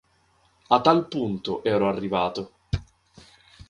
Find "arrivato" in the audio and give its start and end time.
1.87-2.53